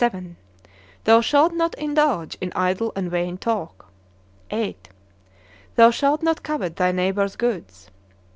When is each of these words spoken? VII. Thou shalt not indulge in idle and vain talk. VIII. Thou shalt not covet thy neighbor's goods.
VII. 0.03 0.35
Thou 1.03 1.21
shalt 1.21 1.53
not 1.53 1.75
indulge 1.75 2.35
in 2.41 2.51
idle 2.55 2.91
and 2.95 3.11
vain 3.11 3.37
talk. 3.37 3.85
VIII. 4.49 4.75
Thou 5.75 5.91
shalt 5.91 6.23
not 6.23 6.41
covet 6.41 6.77
thy 6.77 6.91
neighbor's 6.91 7.35
goods. 7.35 7.91